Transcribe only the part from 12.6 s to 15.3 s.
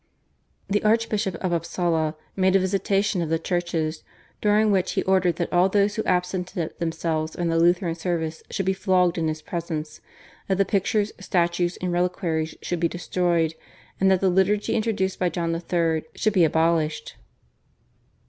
should be destroyed, and that the liturgy introduced by